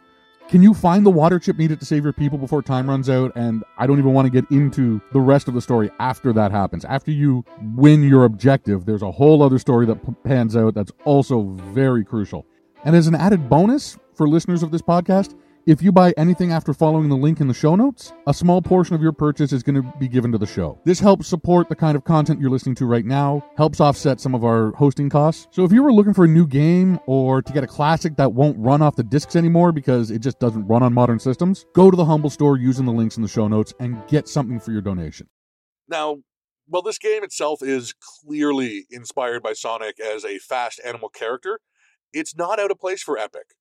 Can 0.49 0.63
you 0.63 0.73
find 0.73 1.05
the 1.05 1.11
water 1.11 1.37
chip 1.37 1.59
needed 1.59 1.79
to 1.79 1.85
save 1.85 2.03
your 2.03 2.11
people 2.11 2.39
before 2.39 2.63
time 2.63 2.89
runs 2.89 3.07
out? 3.07 3.31
And 3.35 3.63
I 3.77 3.85
don't 3.85 3.99
even 3.99 4.13
want 4.13 4.25
to 4.25 4.31
get 4.31 4.49
into 4.49 4.99
the 5.13 5.19
rest 5.19 5.47
of 5.47 5.53
the 5.53 5.61
story 5.61 5.91
after 5.99 6.33
that 6.33 6.51
happens. 6.51 6.85
After 6.85 7.11
you 7.11 7.45
win 7.75 8.01
your 8.01 8.23
objective, 8.23 8.87
there's 8.87 9.03
a 9.03 9.11
whole 9.11 9.43
other 9.43 9.59
story 9.59 9.85
that 9.85 10.23
pans 10.23 10.55
out 10.55 10.73
that's 10.73 10.91
also 11.05 11.43
very 11.73 12.03
crucial. 12.03 12.47
And 12.83 12.95
as 12.95 13.05
an 13.05 13.13
added 13.13 13.47
bonus 13.47 13.95
for 14.15 14.27
listeners 14.27 14.63
of 14.63 14.71
this 14.71 14.81
podcast, 14.81 15.35
if 15.67 15.81
you 15.81 15.91
buy 15.91 16.13
anything 16.15 16.53
after 16.53 16.73
following 16.73 17.09
the 17.09 17.17
link 17.17 17.41
in 17.41 17.49
the 17.49 17.53
show 17.53 17.75
notes, 17.75 18.13
a 18.25 18.33
small 18.33 18.61
portion 18.61 18.95
of 18.95 19.01
your 19.01 19.11
purchase 19.11 19.51
is 19.51 19.63
going 19.63 19.75
to 19.75 19.93
be 19.99 20.07
given 20.07 20.31
to 20.31 20.37
the 20.37 20.47
show. 20.47 20.79
This 20.85 20.97
helps 20.97 21.27
support 21.27 21.67
the 21.67 21.75
kind 21.75 21.97
of 21.97 22.05
content 22.05 22.39
you're 22.39 22.49
listening 22.49 22.75
to 22.75 22.85
right 22.85 23.05
now, 23.05 23.43
helps 23.57 23.81
offset 23.81 24.21
some 24.21 24.33
of 24.33 24.45
our 24.45 24.71
hosting 24.71 25.09
costs. 25.09 25.49
So 25.51 25.65
if 25.65 25.73
you 25.73 25.83
were 25.83 25.91
looking 25.91 26.13
for 26.13 26.23
a 26.23 26.27
new 26.27 26.47
game 26.47 27.01
or 27.05 27.41
to 27.41 27.51
get 27.51 27.65
a 27.65 27.67
classic 27.67 28.15
that 28.15 28.31
won't 28.31 28.57
run 28.57 28.81
off 28.81 28.95
the 28.95 29.03
discs 29.03 29.35
anymore 29.35 29.73
because 29.73 30.09
it 30.09 30.19
just 30.19 30.39
doesn't 30.39 30.65
run 30.67 30.83
on 30.83 30.93
modern 30.93 31.19
systems, 31.19 31.65
go 31.73 31.91
to 31.91 31.97
the 31.97 32.05
Humble 32.05 32.29
Store 32.29 32.55
using 32.55 32.85
the 32.85 32.93
links 32.93 33.17
in 33.17 33.21
the 33.21 33.27
show 33.27 33.49
notes 33.49 33.73
and 33.81 34.01
get 34.07 34.29
something 34.29 34.61
for 34.61 34.71
your 34.71 34.81
donation. 34.81 35.27
Now, 35.89 36.19
well, 36.69 36.81
this 36.81 36.97
game 36.97 37.25
itself 37.25 37.61
is 37.61 37.93
clearly 38.23 38.85
inspired 38.89 39.43
by 39.43 39.51
Sonic 39.51 39.99
as 39.99 40.23
a 40.23 40.37
fast 40.37 40.79
animal 40.85 41.09
character. 41.09 41.59
It's 42.13 42.37
not 42.37 42.57
out 42.57 42.71
of 42.71 42.79
place 42.79 43.03
for 43.03 43.17
Epic. 43.17 43.56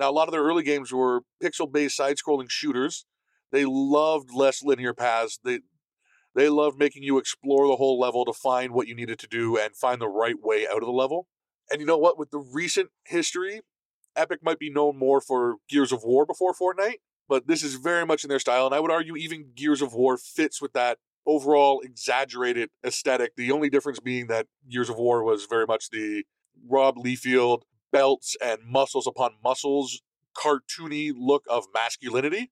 Now, 0.00 0.10
a 0.10 0.12
lot 0.12 0.28
of 0.28 0.32
their 0.32 0.42
early 0.42 0.62
games 0.62 0.92
were 0.92 1.20
pixel 1.42 1.70
based 1.70 1.94
side 1.94 2.16
scrolling 2.16 2.50
shooters. 2.50 3.04
They 3.52 3.66
loved 3.66 4.30
less 4.32 4.62
linear 4.62 4.94
paths. 4.94 5.38
They 5.44 5.60
they 6.34 6.48
loved 6.48 6.78
making 6.78 7.02
you 7.02 7.18
explore 7.18 7.66
the 7.66 7.76
whole 7.76 8.00
level 8.00 8.24
to 8.24 8.32
find 8.32 8.72
what 8.72 8.88
you 8.88 8.94
needed 8.94 9.18
to 9.18 9.26
do 9.26 9.58
and 9.58 9.76
find 9.76 10.00
the 10.00 10.08
right 10.08 10.40
way 10.40 10.66
out 10.66 10.78
of 10.78 10.86
the 10.86 10.92
level. 10.92 11.26
And 11.70 11.80
you 11.80 11.86
know 11.86 11.98
what? 11.98 12.18
With 12.18 12.30
the 12.30 12.38
recent 12.38 12.88
history, 13.04 13.60
Epic 14.16 14.40
might 14.42 14.58
be 14.58 14.70
known 14.70 14.96
more 14.96 15.20
for 15.20 15.56
Gears 15.68 15.92
of 15.92 16.02
War 16.02 16.24
before 16.24 16.54
Fortnite, 16.54 17.00
but 17.28 17.46
this 17.46 17.62
is 17.62 17.74
very 17.74 18.06
much 18.06 18.24
in 18.24 18.30
their 18.30 18.38
style. 18.38 18.64
And 18.64 18.74
I 18.74 18.80
would 18.80 18.90
argue 18.90 19.16
even 19.16 19.50
Gears 19.54 19.82
of 19.82 19.92
War 19.92 20.16
fits 20.16 20.62
with 20.62 20.72
that 20.72 20.98
overall 21.26 21.80
exaggerated 21.80 22.70
aesthetic. 22.86 23.36
The 23.36 23.52
only 23.52 23.68
difference 23.68 24.00
being 24.00 24.28
that 24.28 24.46
Gears 24.70 24.88
of 24.88 24.96
War 24.96 25.22
was 25.22 25.44
very 25.44 25.66
much 25.66 25.90
the 25.90 26.24
Rob 26.66 26.96
Liefeld 26.96 27.62
belts 27.92 28.36
and 28.42 28.60
muscles 28.64 29.06
upon 29.06 29.32
muscles 29.42 30.02
cartoony 30.36 31.12
look 31.16 31.44
of 31.48 31.66
masculinity, 31.74 32.50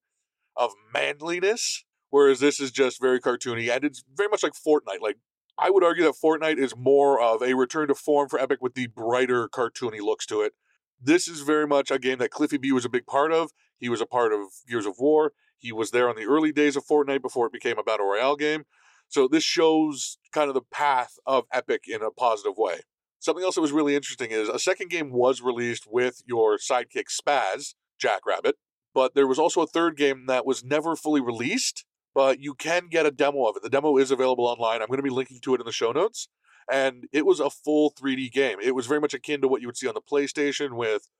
of 0.56 0.72
manliness, 0.92 1.84
whereas 2.10 2.40
this 2.40 2.60
is 2.60 2.70
just 2.70 3.00
very 3.00 3.20
cartoony 3.20 3.70
and 3.70 3.84
it's 3.84 4.02
very 4.14 4.28
much 4.28 4.42
like 4.42 4.52
Fortnite. 4.52 5.00
Like 5.00 5.16
I 5.58 5.70
would 5.70 5.84
argue 5.84 6.04
that 6.04 6.14
Fortnite 6.22 6.58
is 6.58 6.76
more 6.76 7.20
of 7.20 7.42
a 7.42 7.54
return 7.54 7.88
to 7.88 7.94
form 7.94 8.28
for 8.28 8.38
Epic 8.38 8.58
with 8.60 8.74
the 8.74 8.88
brighter 8.88 9.48
cartoony 9.48 10.00
looks 10.00 10.26
to 10.26 10.42
it. 10.42 10.52
This 11.00 11.28
is 11.28 11.40
very 11.40 11.66
much 11.66 11.90
a 11.90 11.98
game 11.98 12.18
that 12.18 12.30
Cliffy 12.30 12.58
B 12.58 12.72
was 12.72 12.84
a 12.84 12.88
big 12.88 13.06
part 13.06 13.32
of. 13.32 13.52
He 13.78 13.88
was 13.88 14.00
a 14.00 14.06
part 14.06 14.32
of 14.32 14.40
Gears 14.68 14.86
of 14.86 14.96
War. 14.98 15.32
He 15.56 15.72
was 15.72 15.90
there 15.90 16.08
on 16.08 16.16
the 16.16 16.26
early 16.26 16.52
days 16.52 16.76
of 16.76 16.84
Fortnite 16.84 17.22
before 17.22 17.46
it 17.46 17.52
became 17.52 17.78
a 17.78 17.82
battle 17.82 18.06
royale 18.06 18.36
game. 18.36 18.64
So 19.08 19.26
this 19.26 19.44
shows 19.44 20.18
kind 20.32 20.48
of 20.48 20.54
the 20.54 20.62
path 20.62 21.14
of 21.24 21.44
Epic 21.52 21.84
in 21.88 22.02
a 22.02 22.10
positive 22.10 22.56
way. 22.56 22.80
Something 23.28 23.44
else 23.44 23.56
that 23.56 23.60
was 23.60 23.72
really 23.72 23.94
interesting 23.94 24.30
is 24.30 24.48
a 24.48 24.58
second 24.58 24.88
game 24.88 25.12
was 25.12 25.42
released 25.42 25.86
with 25.86 26.22
your 26.24 26.56
sidekick 26.56 27.08
Spaz, 27.10 27.74
Jackrabbit, 27.98 28.56
but 28.94 29.14
there 29.14 29.26
was 29.26 29.38
also 29.38 29.60
a 29.60 29.66
third 29.66 29.98
game 29.98 30.24
that 30.28 30.46
was 30.46 30.64
never 30.64 30.96
fully 30.96 31.20
released, 31.20 31.84
but 32.14 32.40
you 32.40 32.54
can 32.54 32.88
get 32.88 33.04
a 33.04 33.10
demo 33.10 33.44
of 33.44 33.56
it. 33.56 33.62
The 33.62 33.68
demo 33.68 33.98
is 33.98 34.10
available 34.10 34.46
online. 34.46 34.80
I'm 34.80 34.88
going 34.88 34.96
to 34.96 35.02
be 35.02 35.10
linking 35.10 35.40
to 35.42 35.54
it 35.54 35.60
in 35.60 35.66
the 35.66 35.72
show 35.72 35.92
notes. 35.92 36.28
And 36.72 37.06
it 37.12 37.26
was 37.26 37.38
a 37.38 37.50
full 37.50 37.92
3D 37.92 38.32
game. 38.32 38.60
It 38.62 38.74
was 38.74 38.86
very 38.86 38.98
much 38.98 39.12
akin 39.12 39.42
to 39.42 39.48
what 39.48 39.60
you 39.60 39.68
would 39.68 39.76
see 39.76 39.88
on 39.88 39.92
the 39.92 40.00
PlayStation 40.00 40.78
with 40.78 41.10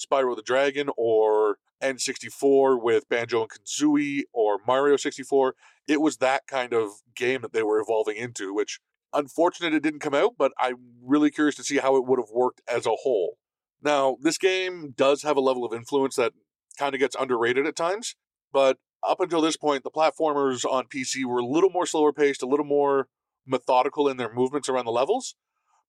Spyro 0.00 0.34
the 0.34 0.40
Dragon 0.40 0.88
or 0.96 1.58
N64 1.82 2.82
with 2.82 3.10
Banjo 3.10 3.42
and 3.42 3.50
Kazooie 3.50 4.22
or 4.32 4.56
Mario 4.66 4.96
64. 4.96 5.54
It 5.86 6.00
was 6.00 6.16
that 6.16 6.46
kind 6.46 6.72
of 6.72 7.02
game 7.14 7.42
that 7.42 7.52
they 7.52 7.62
were 7.62 7.78
evolving 7.78 8.16
into, 8.16 8.54
which 8.54 8.80
Unfortunate 9.12 9.74
it 9.74 9.82
didn't 9.82 10.00
come 10.00 10.14
out, 10.14 10.34
but 10.38 10.52
I'm 10.58 10.76
really 11.02 11.30
curious 11.30 11.56
to 11.56 11.64
see 11.64 11.78
how 11.78 11.96
it 11.96 12.04
would 12.06 12.18
have 12.18 12.30
worked 12.32 12.60
as 12.68 12.86
a 12.86 12.90
whole. 12.90 13.38
Now, 13.82 14.16
this 14.20 14.38
game 14.38 14.92
does 14.96 15.22
have 15.22 15.36
a 15.36 15.40
level 15.40 15.64
of 15.64 15.72
influence 15.72 16.16
that 16.16 16.32
kind 16.78 16.94
of 16.94 17.00
gets 17.00 17.16
underrated 17.18 17.66
at 17.66 17.76
times, 17.76 18.16
but 18.52 18.78
up 19.06 19.20
until 19.20 19.40
this 19.40 19.56
point, 19.56 19.84
the 19.84 19.90
platformers 19.90 20.64
on 20.64 20.86
PC 20.86 21.24
were 21.24 21.38
a 21.38 21.46
little 21.46 21.70
more 21.70 21.86
slower 21.86 22.12
paced, 22.12 22.42
a 22.42 22.46
little 22.46 22.66
more 22.66 23.08
methodical 23.46 24.08
in 24.08 24.16
their 24.16 24.32
movements 24.32 24.68
around 24.68 24.84
the 24.84 24.90
levels. 24.92 25.36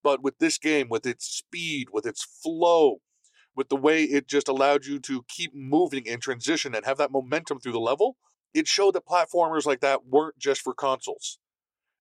But 0.04 0.24
with 0.24 0.38
this 0.40 0.58
game, 0.58 0.88
with 0.90 1.06
its 1.06 1.26
speed, 1.26 1.88
with 1.92 2.06
its 2.06 2.24
flow, 2.24 3.02
with 3.56 3.70
the 3.70 3.76
way 3.76 4.04
it 4.04 4.28
just 4.28 4.48
allowed 4.48 4.86
you 4.86 5.00
to 5.00 5.26
keep 5.28 5.54
moving 5.54 6.06
in 6.06 6.20
transition 6.20 6.74
and 6.74 6.86
have 6.86 6.98
that 6.98 7.12
momentum 7.12 7.60
through 7.60 7.74
the 7.74 7.80
level, 7.80 8.16
it 8.54 8.68
showed 8.68 8.96
that 8.96 9.06
platformers 9.06 9.66
like 9.66 9.82
that 9.82 10.06
weren't 10.06 10.38
just 10.40 10.62
for 10.62 10.74
consoles. 10.74 11.40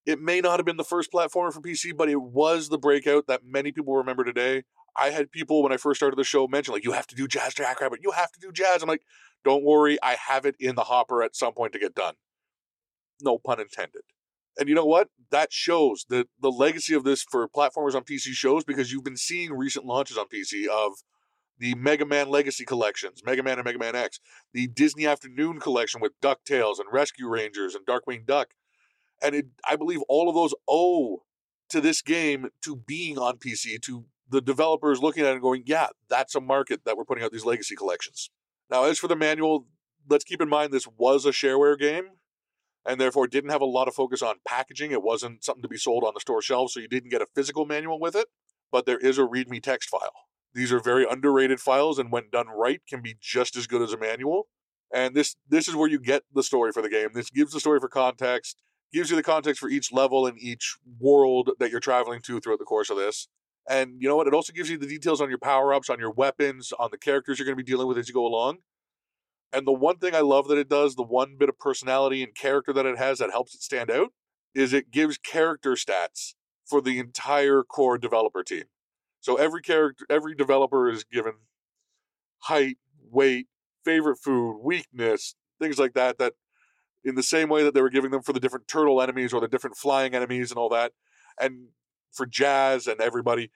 It 0.09 0.23
may 0.23 0.41
not 0.41 0.59
have 0.59 0.65
been 0.65 0.79
the 0.79 0.85
first 0.85 1.13
platformer 1.13 1.53
for 1.53 1.61
PC, 1.61 1.95
but 1.95 2.09
it 2.09 2.23
was 2.23 2.71
the 2.71 2.79
breakout 2.79 3.27
that 3.27 3.43
many 3.45 3.73
people 3.73 3.95
remember 3.95 4.25
today. 4.25 4.63
I 4.97 5.11
had 5.11 5.31
people 5.31 5.63
when 5.63 5.71
I 5.71 5.77
first 5.77 6.01
started 6.01 6.17
the 6.17 6.25
show 6.25 6.49
mention, 6.49 6.73
like, 6.73 6.83
you 6.83 6.93
have 6.93 7.07
to 7.09 7.15
do 7.15 7.29
Jazz 7.29 7.53
Jackrabbit, 7.53 8.01
you 8.03 8.13
have 8.13 8.33
to 8.33 8.41
do 8.41 8.51
Jazz. 8.51 8.83
I'm 8.83 8.89
like, 8.89 9.03
don't 9.45 9.63
worry, 9.63 9.99
I 10.03 10.15
have 10.15 10.47
it 10.47 10.57
in 10.59 10.77
the 10.77 10.85
hopper 10.85 11.23
at 11.23 11.37
some 11.37 11.53
point 11.53 11.75
to 11.75 11.79
get 11.79 11.95
done. 11.95 12.15
No 13.21 13.37
pun 13.37 13.61
intended. 13.61 14.01
And 14.59 14.67
you 14.67 14.75
know 14.75 14.87
what? 14.87 15.09
That 15.31 15.53
shows 15.53 16.07
that 16.09 16.29
the 16.41 16.51
legacy 16.51 16.95
of 16.95 17.05
this 17.05 17.23
for 17.23 17.47
platformers 17.47 17.95
on 17.95 18.05
PC 18.05 18.33
shows 18.33 18.65
because 18.65 18.91
you've 18.91 19.05
been 19.05 19.19
seeing 19.19 19.53
recent 19.53 19.85
launches 19.85 20.17
on 20.17 20.25
PC 20.29 20.69
of 20.69 20.95
the 21.59 21.75
Mega 21.75 22.07
Man 22.07 22.31
Legacy 22.31 22.65
collections, 22.65 23.21
Mega 23.27 23.43
Man 23.43 23.59
and 23.59 23.67
Mega 23.67 23.79
Man 23.79 23.95
X, 23.95 24.21
the 24.55 24.69
Disney 24.69 25.07
Afternoon 25.07 25.61
collection 25.61 26.01
with 26.01 26.19
DuckTales 26.23 26.79
and 26.79 26.91
Rescue 26.91 27.29
Rangers 27.29 27.75
and 27.75 27.85
Darkwing 27.85 28.25
Duck. 28.25 28.55
And 29.23 29.35
it, 29.35 29.47
I 29.69 29.77
believe 29.77 30.01
all 30.09 30.29
of 30.29 30.35
those 30.35 30.55
owe 30.69 31.23
to 31.71 31.81
this 31.81 32.03
game 32.03 32.49
to 32.63 32.77
being 32.77 33.19
on 33.19 33.37
PC, 33.39 33.81
to 33.83 34.07
the 34.29 34.41
developers 34.41 35.01
looking 35.01 35.25
at 35.25 35.31
it 35.31 35.33
and 35.33 35.43
going, 35.43 35.65
yeah, 35.67 35.89
that's 36.09 36.35
a 36.35 36.41
market 36.41 36.83
that 36.85 36.97
we're 36.97 37.05
putting 37.05 37.25
out 37.25 37.33
these 37.33 37.45
legacy 37.45 37.75
collections. 37.75 38.31
Now, 38.71 38.85
as 38.85 38.99
for 38.99 39.09
the 39.09 39.17
manual, 39.17 39.67
let's 40.09 40.25
keep 40.25 40.41
in 40.41 40.49
mind 40.49 40.73
this 40.73 40.87
was 40.87 41.25
a 41.25 41.31
shareware 41.31 41.79
game 41.79 42.05
and 42.87 43.01
therefore 43.01 43.27
didn't 43.27 43.51
have 43.51 43.61
a 43.61 43.67
lot 43.67 43.89
of 43.89 43.95
focus 43.95 44.23
on 44.23 44.37
packaging. 44.47 44.93
It 44.93 45.03
wasn't 45.03 45.45
something 45.45 45.63
to 45.63 45.69
be 45.69 45.77
sold 45.77 46.05
on 46.05 46.13
the 46.15 46.21
store 46.21 46.43
shelves, 46.43 46.75
so 46.75 46.81
you 46.81 46.89
didn't 46.89 47.11
get 47.11 47.23
a 47.23 47.27
physical 47.35 47.67
manual 47.67 48.01
with 48.01 48.15
it, 48.15 48.29
but 48.71 48.87
there 48.87 48.99
is 48.99 49.19
a 49.19 49.23
README 49.23 49.63
text 49.63 49.89
file. 49.89 50.13
These 50.55 50.73
are 50.73 50.81
very 50.81 51.07
underrated 51.09 51.61
files, 51.61 51.99
and 51.99 52.11
when 52.11 52.31
done 52.31 52.49
right, 52.49 52.81
can 52.89 53.03
be 53.03 53.17
just 53.21 53.57
as 53.57 53.67
good 53.67 53.83
as 53.83 53.93
a 53.93 53.99
manual. 53.99 54.49
And 54.93 55.15
this 55.15 55.37
this 55.47 55.69
is 55.69 55.77
where 55.77 55.89
you 55.89 56.01
get 56.01 56.23
the 56.33 56.43
story 56.43 56.73
for 56.73 56.81
the 56.81 56.89
game. 56.89 57.11
This 57.13 57.29
gives 57.29 57.53
the 57.53 57.61
story 57.61 57.79
for 57.79 57.89
context, 57.89 58.63
gives 58.93 59.11
you 59.11 59.17
the 59.17 59.23
context 59.23 59.61
for 59.61 59.69
each 59.69 59.93
level 59.93 60.27
and 60.27 60.39
each 60.39 60.77
world 60.99 61.51
that 61.59 61.71
you're 61.71 61.81
traveling 61.81 62.21
to 62.23 62.41
throughout 62.41 62.59
the 62.59 62.65
course 62.65 62.91
of 62.91 62.97
this. 62.97 63.29
And 63.69 64.01
you 64.01 64.09
know 64.09 64.17
what? 64.17 64.27
It 64.27 64.35
also 64.35 64.53
gives 64.53 64.71
you 64.71 64.79
the 64.79 64.87
details 64.87 65.21
on 65.21 65.29
your 65.29 65.39
power 65.39 65.75
ups, 65.75 65.91
on 65.91 65.99
your 65.99 66.11
weapons, 66.11 66.73
on 66.79 66.89
the 66.91 66.99
characters 66.99 67.39
you're 67.39 67.45
going 67.45 67.57
to 67.57 67.63
be 67.63 67.71
dealing 67.71 67.87
with 67.87 67.99
as 67.99 68.09
you 68.09 68.15
go 68.15 68.27
along. 68.27 68.59
And 69.53 69.67
the 69.67 69.73
one 69.73 69.99
thing 69.99 70.15
I 70.15 70.21
love 70.21 70.49
that 70.49 70.59
it 70.59 70.69
does, 70.69 70.95
the 70.95 71.03
one 71.03 71.37
bit 71.39 71.49
of 71.49 71.59
personality 71.59 72.23
and 72.23 72.35
character 72.35 72.73
that 72.73 72.87
it 72.87 72.99
has 72.99 73.19
that 73.19 73.31
helps 73.31 73.55
it 73.55 73.63
stand 73.63 73.91
out, 73.91 74.13
is 74.55 74.73
it 74.73 74.91
gives 74.91 75.19
character 75.19 75.73
stats 75.73 76.35
for 76.65 76.81
the 76.81 76.99
entire 76.99 77.63
core 77.63 77.99
developer 77.99 78.43
team. 78.43 78.65
So 79.21 79.37
every 79.37 79.63
character, 79.63 80.07
every 80.09 80.35
developer 80.35 80.89
is 80.89 81.05
given 81.05 81.35
height, 82.41 82.77
weight, 83.11 83.47
favorite 83.85 84.19
food, 84.19 84.61
weakness, 84.63 85.35
things 85.61 85.79
like 85.79 85.95
that. 85.95 86.19
That 86.19 86.35
in 87.09 87.15
the 87.15 87.23
same 87.23 87.49
way 87.49 87.63
that 87.63 87.75
they 87.75 87.83
were 87.83 87.91
giving 87.91 88.11
them 88.11 88.23
for 88.23 88.33
the 88.33 88.41
different 88.41 88.69
turtle 88.69 89.01
enemies 89.01 89.33
or 89.33 89.41
the 89.41 89.49
different 89.49 89.77
flying 89.77 90.15
enemies 90.15 90.51
and 90.51 90.59
all 90.59 90.69
that, 90.69 90.93
and 91.41 91.69
for 92.13 92.27
Jazz 92.27 92.87
and 92.87 93.01
everybody, 93.01 93.51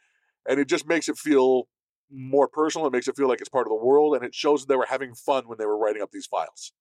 and 0.49 0.59
it 0.59 0.69
just 0.69 0.87
makes 0.87 1.09
it 1.09 1.17
feel 1.17 1.69
more 2.11 2.49
personal. 2.49 2.87
It 2.87 2.93
makes 2.93 3.09
it 3.09 3.17
feel 3.17 3.29
like 3.29 3.41
it's 3.41 3.49
part 3.49 3.67
of 3.67 3.71
the 3.71 3.85
world, 3.85 4.15
and 4.15 4.25
it 4.25 4.35
shows 4.35 4.63
that 4.63 4.69
they 4.69 4.77
were 4.77 4.87
having 4.89 5.15
fun 5.15 5.49
when 5.49 5.59
they 5.59 5.67
were 5.67 5.79
writing 5.79 6.03
up 6.03 6.11
these 6.13 6.27
files. 6.27 6.73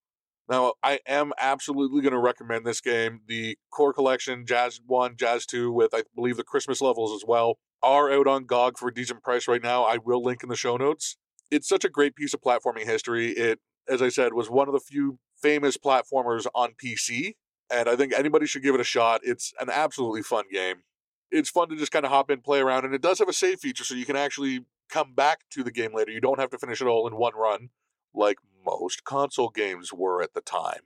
Now, 0.50 0.74
I 0.84 1.00
am 1.08 1.32
absolutely 1.40 2.01
going 2.01 2.13
to 2.13 2.20
recommend 2.20 2.66
this 2.66 2.82
game. 2.82 3.22
The 3.28 3.58
core 3.72 3.94
collection, 3.94 4.46
Jazz 4.46 4.82
1, 4.86 5.16
Jazz 5.18 5.46
2, 5.46 5.72
with 5.72 5.94
I 5.94 6.04
believe 6.13 6.38
the 6.38 6.44
Christmas 6.44 6.82
levels 6.82 7.13
as 7.13 7.25
well, 7.25 7.58
are 7.82 8.12
out 8.12 8.28
on 8.28 8.46
GOG 8.46 8.78
for 8.78 8.90
a 8.90 8.94
decent 8.94 9.24
price 9.24 9.48
right 9.48 9.63
now. 9.63 9.84
I 9.84 9.98
will 10.04 10.22
link 10.22 10.44
in 10.44 10.50
the 10.50 10.56
show 10.56 10.78
notes. 10.78 11.18
It's 11.50 11.70
such 11.70 11.86
a 11.86 11.90
great 11.90 12.16
piece 12.16 12.34
of 12.34 12.42
platforming 12.42 12.86
history. 12.86 13.30
It, 13.32 13.60
as 13.88 14.01
I 14.01 14.10
said, 14.10 14.34
was 14.34 14.50
one 14.50 14.68
of 14.68 14.74
the 14.74 14.80
few 14.80 15.20
famous 15.42 15.78
platformers 15.78 16.46
on 16.54 16.74
PC, 16.84 17.36
and 17.72 17.88
I 17.90 17.96
think 17.96 18.14
anybody 18.14 18.46
should 18.46 18.64
give 18.64 18.76
it 18.76 18.82
a 18.82 18.86
shot. 18.86 19.22
It's 19.24 19.54
an 19.60 19.70
absolutely 19.70 20.24
fun 20.24 20.46
game. 20.52 20.84
It's 21.32 21.50
fun 21.50 21.70
to 21.70 21.76
just 21.76 21.92
kind 21.92 22.06
of 22.06 22.12
hop 22.12 22.30
in, 22.30 22.42
play 22.42 22.60
around, 22.60 22.86
and 22.86 22.94
it 22.94 23.02
does 23.02 23.20
have 23.20 23.30
a 23.30 23.34
save 23.34 23.60
feature, 23.60 23.84
so 23.84 23.96
you 23.96 24.06
can 24.06 24.18
actually 24.18 24.66
come 24.90 25.14
back 25.14 25.40
to 25.52 25.64
the 25.64 25.72
game 25.72 25.94
later. 25.94 26.12
You 26.12 26.22
don't 26.22 26.40
have 26.40 26.50
to 26.50 26.58
finish 26.58 26.82
it 26.82 26.88
all 26.88 27.08
in 27.08 27.16
one 27.16 27.34
run, 27.36 27.70
like 28.14 28.38
most 28.66 29.04
console 29.04 29.50
games 29.50 29.94
were 29.94 30.22
at 30.22 30.34
the 30.34 30.42
time. 30.42 30.82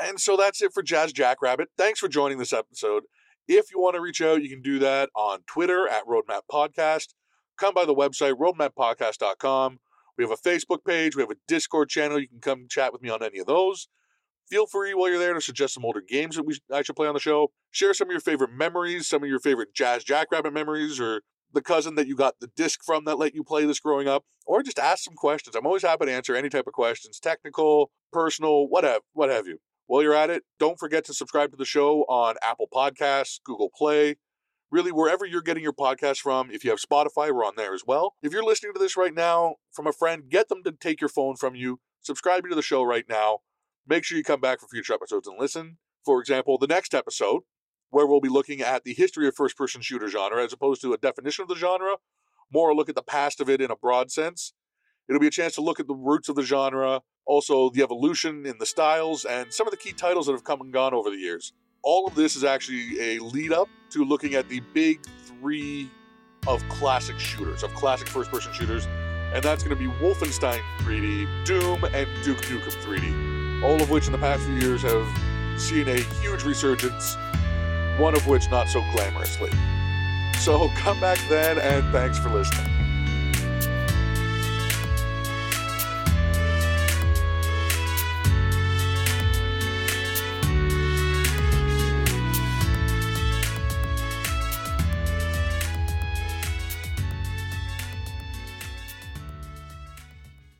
And 0.00 0.20
so 0.20 0.36
that's 0.36 0.62
it 0.62 0.72
for 0.72 0.82
Jazz 0.82 1.12
Jackrabbit. 1.12 1.68
Thanks 1.76 2.00
for 2.00 2.08
joining 2.08 2.38
this 2.38 2.52
episode. 2.52 3.04
If 3.48 3.72
you 3.72 3.80
want 3.80 3.96
to 3.96 4.00
reach 4.00 4.22
out, 4.22 4.42
you 4.42 4.48
can 4.48 4.62
do 4.62 4.78
that 4.78 5.10
on 5.14 5.40
Twitter 5.46 5.88
at 5.88 6.06
Roadmap 6.06 6.42
Podcast. 6.50 7.08
Come 7.58 7.74
by 7.74 7.84
the 7.84 7.94
website, 7.94 8.34
roadmappodcast.com. 8.34 9.80
We 10.18 10.24
have 10.24 10.30
a 10.30 10.36
Facebook 10.36 10.84
page, 10.86 11.16
we 11.16 11.22
have 11.22 11.30
a 11.30 11.36
Discord 11.48 11.88
channel. 11.88 12.18
You 12.18 12.28
can 12.28 12.40
come 12.40 12.66
chat 12.68 12.92
with 12.92 13.02
me 13.02 13.08
on 13.08 13.22
any 13.22 13.38
of 13.38 13.46
those. 13.46 13.88
Feel 14.50 14.66
free 14.66 14.92
while 14.92 15.08
you're 15.08 15.18
there 15.18 15.32
to 15.32 15.40
suggest 15.40 15.74
some 15.74 15.84
older 15.84 16.02
games 16.06 16.36
that 16.36 16.44
we 16.44 16.58
I 16.70 16.82
should 16.82 16.96
play 16.96 17.08
on 17.08 17.14
the 17.14 17.20
show. 17.20 17.52
Share 17.70 17.94
some 17.94 18.08
of 18.08 18.12
your 18.12 18.20
favorite 18.20 18.52
memories, 18.52 19.08
some 19.08 19.22
of 19.22 19.28
your 19.28 19.40
favorite 19.40 19.72
Jazz 19.72 20.04
Jackrabbit 20.04 20.52
memories, 20.52 21.00
or 21.00 21.22
the 21.52 21.62
cousin 21.62 21.94
that 21.94 22.06
you 22.06 22.16
got 22.16 22.40
the 22.40 22.48
disc 22.48 22.80
from 22.84 23.04
that 23.04 23.18
let 23.18 23.34
you 23.34 23.44
play 23.44 23.64
this 23.64 23.80
growing 23.80 24.08
up, 24.08 24.24
or 24.46 24.62
just 24.62 24.78
ask 24.78 25.04
some 25.04 25.14
questions. 25.14 25.56
I'm 25.56 25.66
always 25.66 25.82
happy 25.82 26.06
to 26.06 26.12
answer 26.12 26.34
any 26.34 26.48
type 26.48 26.66
of 26.66 26.72
questions, 26.72 27.18
technical, 27.18 27.90
personal, 28.12 28.68
whatever, 28.68 29.04
what 29.12 29.30
have 29.30 29.46
you. 29.46 29.58
While 29.86 30.02
you're 30.02 30.14
at 30.14 30.30
it, 30.30 30.44
don't 30.58 30.78
forget 30.78 31.04
to 31.06 31.14
subscribe 31.14 31.50
to 31.50 31.56
the 31.56 31.64
show 31.64 32.02
on 32.02 32.36
Apple 32.42 32.68
Podcasts, 32.72 33.40
Google 33.44 33.70
Play, 33.74 34.16
really 34.72 34.90
wherever 34.90 35.26
you're 35.26 35.42
getting 35.42 35.62
your 35.62 35.74
podcast 35.74 36.18
from. 36.20 36.50
If 36.50 36.64
you 36.64 36.70
have 36.70 36.80
Spotify, 36.80 37.32
we're 37.32 37.44
on 37.44 37.54
there 37.56 37.74
as 37.74 37.82
well. 37.86 38.14
If 38.22 38.32
you're 38.32 38.42
listening 38.42 38.72
to 38.72 38.78
this 38.80 38.96
right 38.96 39.14
now 39.14 39.56
from 39.70 39.86
a 39.86 39.92
friend, 39.92 40.24
get 40.30 40.48
them 40.48 40.64
to 40.64 40.72
take 40.72 41.00
your 41.00 41.10
phone 41.10 41.36
from 41.36 41.54
you, 41.54 41.78
subscribe 42.00 42.48
to 42.48 42.54
the 42.54 42.62
show 42.62 42.82
right 42.82 43.04
now. 43.08 43.40
Make 43.86 44.04
sure 44.04 44.16
you 44.16 44.24
come 44.24 44.40
back 44.40 44.60
for 44.60 44.66
future 44.68 44.94
episodes 44.94 45.28
and 45.28 45.38
listen. 45.38 45.76
For 46.04 46.20
example, 46.20 46.56
the 46.56 46.66
next 46.66 46.94
episode, 46.94 47.42
where 47.90 48.06
we'll 48.06 48.20
be 48.20 48.30
looking 48.30 48.62
at 48.62 48.84
the 48.84 48.94
history 48.94 49.28
of 49.28 49.36
first 49.36 49.56
person 49.56 49.82
shooter 49.82 50.08
genre 50.08 50.42
as 50.42 50.52
opposed 50.52 50.80
to 50.80 50.94
a 50.94 50.98
definition 50.98 51.42
of 51.42 51.48
the 51.48 51.56
genre, 51.56 51.96
more 52.50 52.70
a 52.70 52.74
look 52.74 52.88
at 52.88 52.94
the 52.94 53.02
past 53.02 53.40
of 53.40 53.50
it 53.50 53.60
in 53.60 53.70
a 53.70 53.76
broad 53.76 54.10
sense. 54.10 54.54
It'll 55.08 55.20
be 55.20 55.26
a 55.26 55.30
chance 55.30 55.54
to 55.56 55.60
look 55.60 55.80
at 55.80 55.86
the 55.86 55.94
roots 55.94 56.30
of 56.30 56.36
the 56.36 56.42
genre, 56.42 57.02
also 57.26 57.68
the 57.68 57.82
evolution 57.82 58.46
in 58.46 58.56
the 58.58 58.66
styles, 58.66 59.26
and 59.26 59.52
some 59.52 59.66
of 59.66 59.70
the 59.70 59.76
key 59.76 59.92
titles 59.92 60.26
that 60.26 60.32
have 60.32 60.44
come 60.44 60.62
and 60.62 60.72
gone 60.72 60.94
over 60.94 61.10
the 61.10 61.16
years. 61.16 61.52
All 61.82 62.06
of 62.06 62.14
this 62.14 62.36
is 62.36 62.44
actually 62.44 63.00
a 63.00 63.18
lead 63.18 63.52
up 63.52 63.68
to 63.90 64.04
looking 64.04 64.34
at 64.34 64.48
the 64.48 64.60
big 64.72 65.00
three 65.24 65.90
of 66.46 66.66
classic 66.68 67.18
shooters, 67.18 67.62
of 67.62 67.74
classic 67.74 68.08
first 68.08 68.30
person 68.30 68.52
shooters, 68.52 68.86
and 69.34 69.42
that's 69.42 69.64
going 69.64 69.76
to 69.76 69.82
be 69.82 69.90
Wolfenstein 69.96 70.60
3D, 70.78 71.44
Doom, 71.44 71.82
and 71.84 72.08
Duke 72.22 72.38
Nukem 72.38 72.70
3D. 72.84 73.64
All 73.64 73.80
of 73.82 73.90
which 73.90 74.06
in 74.06 74.12
the 74.12 74.18
past 74.18 74.44
few 74.44 74.54
years 74.54 74.82
have 74.82 75.60
seen 75.60 75.88
a 75.88 76.00
huge 76.20 76.44
resurgence 76.44 77.16
one 77.98 78.14
of 78.14 78.26
which 78.26 78.50
not 78.50 78.68
so 78.68 78.80
glamorously. 78.80 79.52
So 80.36 80.68
come 80.76 81.00
back 81.00 81.18
then, 81.28 81.58
and 81.58 81.84
thanks 81.92 82.18
for 82.18 82.30
listening. 82.30 82.71